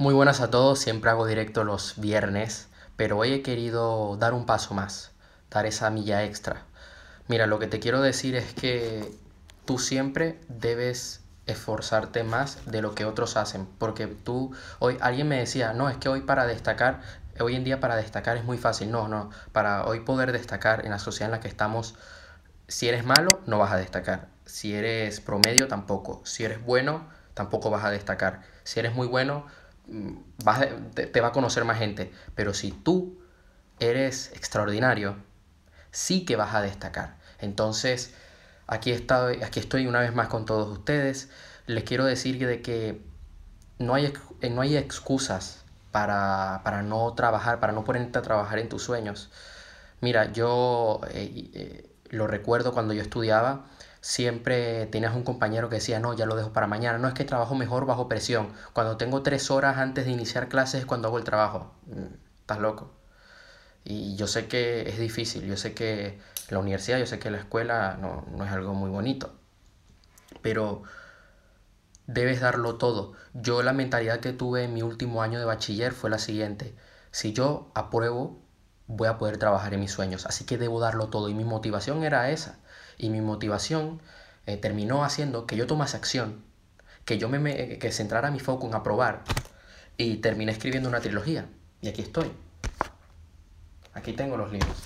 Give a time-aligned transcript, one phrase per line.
[0.00, 4.46] Muy buenas a todos, siempre hago directo los viernes, pero hoy he querido dar un
[4.46, 5.10] paso más,
[5.50, 6.62] dar esa milla extra.
[7.28, 9.14] Mira, lo que te quiero decir es que
[9.66, 15.38] tú siempre debes esforzarte más de lo que otros hacen, porque tú, hoy alguien me
[15.38, 17.02] decía, no, es que hoy para destacar,
[17.38, 20.92] hoy en día para destacar es muy fácil, no, no, para hoy poder destacar en
[20.92, 21.94] la sociedad en la que estamos,
[22.68, 27.68] si eres malo, no vas a destacar, si eres promedio, tampoco, si eres bueno, tampoco
[27.68, 29.44] vas a destacar, si eres muy bueno,
[30.44, 32.12] vas, te, va a conocer más gente.
[32.34, 33.20] Pero si tú
[33.78, 35.16] eres extraordinario,
[35.90, 37.16] sí que vas a destacar.
[37.38, 38.14] Entonces,
[38.66, 41.30] aquí estoy, aquí estoy una vez más con todos ustedes.
[41.66, 43.02] Les quiero decir de que
[43.78, 44.12] no hay,
[44.50, 49.30] no hay excusas para, no trabajar, para no ponerte a trabajar en tus sueños.
[50.00, 53.66] Mira, yo eh, eh, lo recuerdo cuando yo estudiaba
[54.00, 57.24] siempre tenías un compañero que decía, no, ya lo dejo para mañana, no es que
[57.24, 61.18] trabajo mejor bajo presión, cuando tengo tres horas antes de iniciar clases es cuando hago
[61.18, 62.92] el trabajo, mm, estás loco.
[63.84, 66.18] Y yo sé que es difícil, yo sé que
[66.50, 69.34] la universidad, yo sé que la escuela no, no es algo muy bonito,
[70.42, 70.82] pero
[72.06, 73.14] debes darlo todo.
[73.34, 76.74] Yo la mentalidad que tuve en mi último año de bachiller fue la siguiente,
[77.10, 78.39] si yo apruebo,
[78.90, 82.02] voy a poder trabajar en mis sueños, así que debo darlo todo y mi motivación
[82.02, 82.58] era esa
[82.98, 84.00] y mi motivación
[84.46, 86.44] eh, terminó haciendo que yo tomase acción,
[87.04, 89.22] que yo me, que centrara mi foco en aprobar
[89.96, 91.46] y terminé escribiendo una trilogía.
[91.80, 92.32] Y aquí estoy.
[93.94, 94.76] Aquí tengo los libros.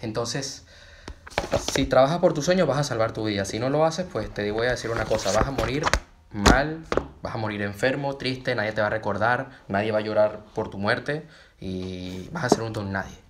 [0.00, 0.64] Entonces,
[1.72, 3.44] si trabajas por tu sueño vas a salvar tu vida.
[3.44, 5.84] Si no lo haces, pues te voy a decir una cosa, vas a morir
[6.30, 6.84] mal,
[7.22, 10.70] vas a morir enfermo, triste, nadie te va a recordar, nadie va a llorar por
[10.70, 11.26] tu muerte
[11.60, 13.22] y vas a ser un don nadie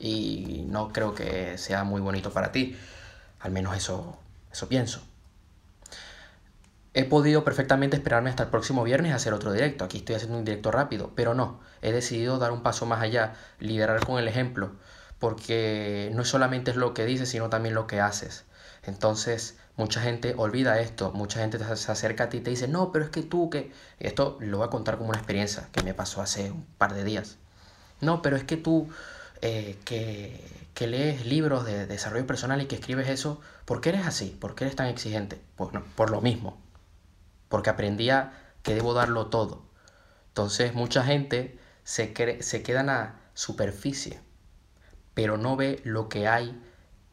[0.00, 2.76] y no creo que sea muy bonito para ti.
[3.38, 4.18] Al menos eso,
[4.50, 5.02] eso pienso.
[6.92, 9.84] He podido perfectamente esperarme hasta el próximo viernes a hacer otro directo.
[9.84, 11.60] Aquí estoy haciendo un directo rápido, pero no.
[11.82, 14.72] He decidido dar un paso más allá, liderar con el ejemplo,
[15.18, 18.44] porque no solamente es lo que dices, sino también lo que haces.
[18.82, 22.92] Entonces, mucha gente olvida esto, mucha gente se acerca a ti y te dice, no,
[22.92, 23.72] pero es que tú que...
[23.98, 27.04] Esto lo voy a contar como una experiencia que me pasó hace un par de
[27.04, 27.36] días.
[28.00, 28.88] No, pero es que tú
[29.42, 30.42] eh, que,
[30.74, 34.36] que, lees libros de desarrollo personal y que escribes eso, ¿por qué eres así?
[34.38, 35.40] ¿Por qué eres tan exigente?
[35.56, 36.60] Pues no, por lo mismo,
[37.48, 39.62] porque aprendía que debo darlo todo.
[40.28, 44.20] Entonces mucha gente se, se queda en la superficie,
[45.14, 46.60] pero no ve lo que hay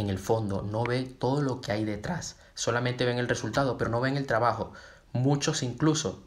[0.00, 2.36] en el fondo, no ve todo lo que hay detrás.
[2.54, 4.72] Solamente ven el resultado, pero no ven el trabajo.
[5.12, 6.22] Muchos incluso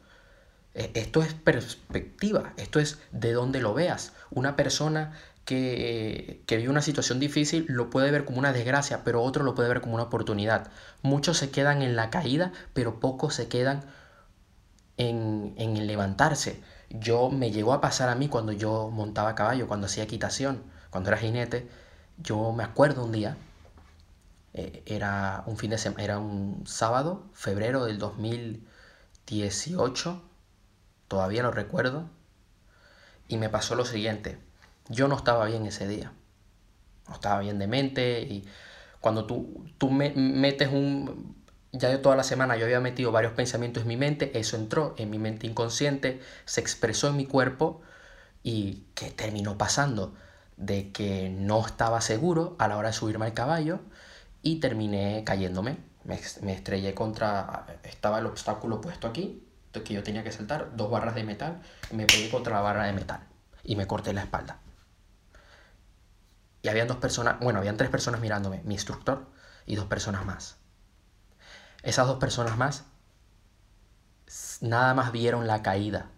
[0.73, 4.13] eh, esto es perspectiva, esto es de donde lo veas.
[4.31, 5.13] Una persona
[5.45, 9.55] que, que, vive una situación difícil lo puede ver como una desgracia, pero otro lo
[9.55, 10.69] puede ver como una oportunidad.
[11.01, 13.81] Muchos se quedan en la caída, pero pocos se quedan
[14.97, 16.61] en, en el levantarse.
[16.89, 21.09] Yo me llegó a pasar a mí cuando yo montaba caballo, cuando hacía equitación, cuando
[21.09, 21.67] era jinete.
[22.17, 23.37] Yo me acuerdo un día,
[24.53, 30.21] eh, era un fin de semana, era un sábado, febrero del 2018,
[31.07, 32.09] todavía lo recuerdo,
[33.27, 34.39] y me pasó lo siguiente
[34.89, 36.11] yo no estaba bien ese día.
[37.07, 38.45] No estaba bien de mente y
[38.99, 41.35] cuando tú, tú me, metes un...
[41.71, 44.93] Ya yo toda la semana yo había metido varios pensamientos en mi mente, eso entró
[44.97, 47.81] en mi mente inconsciente, se expresó en mi cuerpo
[48.43, 50.13] y ¿qué terminó pasando?
[50.55, 53.79] De que no estaba seguro a la hora de subirme al caballo
[54.43, 55.79] y terminé cayéndome.
[56.03, 57.65] Me, me estrellé contra...
[57.83, 59.43] Estaba el obstáculo puesto aquí,
[59.81, 62.85] que yo tenía que saltar, dos barras de metal, y me pegué contra la barra
[62.85, 63.21] de metal
[63.63, 64.59] y me corté la espalda.
[66.61, 69.31] Y habían dos personas, bueno, habían tres personas mirándome, mi instructor
[69.65, 70.57] y dos personas más.
[71.81, 72.85] Esas dos personas más
[74.61, 76.09] nada más vieron la caída,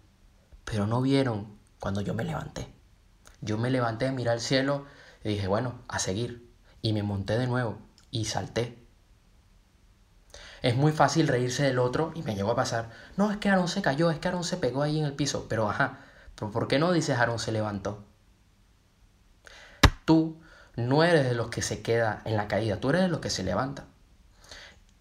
[0.65, 2.67] pero no vieron cuando yo me levanté.
[3.41, 4.85] Yo me levanté, miré al cielo
[5.23, 6.51] y dije, bueno, a seguir.
[6.81, 7.79] Y me monté de nuevo
[8.15, 8.77] y salté.
[10.61, 13.67] Es muy fácil reírse del otro y me llegó a pasar, no, es que Aaron
[13.67, 15.99] se cayó, es que Aaron se pegó ahí en el piso, pero ajá,
[16.35, 18.05] ¿por qué no dices Aaron se levantó?
[20.05, 20.41] Tú
[20.77, 23.29] no eres de los que se queda en la caída, tú eres de los que
[23.29, 23.85] se levanta.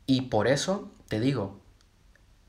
[0.06, 1.60] Y por eso te digo,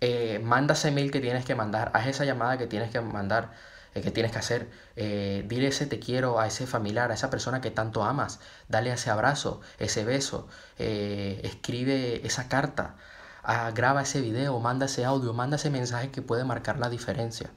[0.02, 3.54] eh, manda ese que tienes que mandar, haz esa llamada que tienes que mandar,
[3.96, 7.32] eh, que tienes que hacer, eh, dile ese te quiero a ese familiar, a esa
[7.32, 8.40] persona que tanto amas,
[8.70, 10.48] dale ese abrazo, ese beso,
[10.78, 12.98] escribe esa carta,
[13.44, 17.52] ah, graba ese video, manda ese audio, manda ese mensaje que puede marcar la diferencia.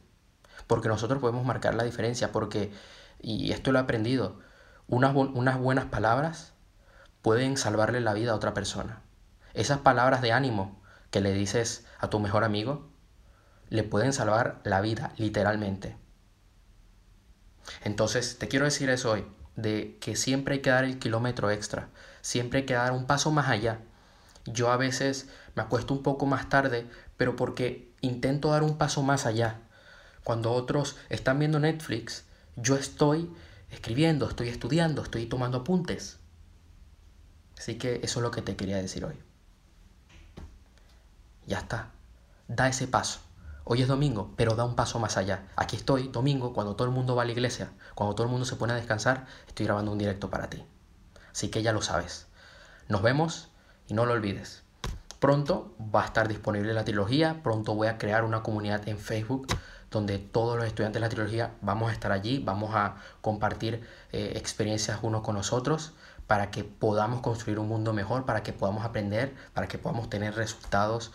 [0.66, 2.72] Porque nosotros podemos marcar la diferencia, porque,
[3.20, 4.38] y esto lo he aprendido,
[4.86, 6.54] unas buenas palabras
[7.22, 9.02] pueden salvarle la vida a otra persona.
[9.54, 10.80] Esas palabras de ánimo
[11.10, 12.90] que le dices a tu mejor amigo
[13.70, 15.96] le pueden salvar la vida, literalmente.
[17.82, 19.24] Entonces, te quiero decir eso hoy,
[19.56, 21.88] de que siempre hay que dar el kilómetro extra,
[22.20, 23.80] siempre hay que dar un paso más allá.
[24.46, 26.86] Yo a veces me acuesto un poco más tarde,
[27.16, 29.60] pero porque intento dar un paso más allá.
[30.24, 32.24] Cuando otros están viendo Netflix,
[32.56, 33.30] yo estoy
[33.70, 36.18] escribiendo, estoy estudiando, estoy tomando apuntes.
[37.58, 39.14] Así que eso es lo que te quería decir hoy.
[41.46, 41.90] Ya está.
[42.46, 43.20] Da ese paso.
[43.70, 45.46] Hoy es domingo, pero da un paso más allá.
[45.54, 48.46] Aquí estoy, domingo, cuando todo el mundo va a la iglesia, cuando todo el mundo
[48.46, 50.64] se pone a descansar, estoy grabando un directo para ti.
[51.30, 52.28] Así que ya lo sabes.
[52.88, 53.50] Nos vemos
[53.86, 54.62] y no lo olvides.
[55.20, 59.46] Pronto va a estar disponible la trilogía, pronto voy a crear una comunidad en Facebook
[59.90, 64.32] donde todos los estudiantes de la trilogía vamos a estar allí, vamos a compartir eh,
[64.36, 65.92] experiencias unos con nosotros
[66.26, 70.36] para que podamos construir un mundo mejor, para que podamos aprender, para que podamos tener
[70.36, 71.12] resultados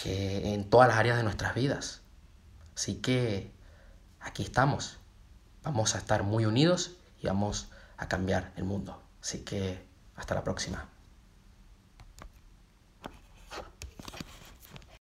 [0.00, 2.00] que en todas las áreas de nuestras vidas.
[2.74, 3.52] Así que
[4.20, 4.98] aquí estamos.
[5.62, 7.68] Vamos a estar muy unidos y vamos
[7.98, 9.02] a cambiar el mundo.
[9.20, 9.84] Así que
[10.16, 10.88] hasta la próxima.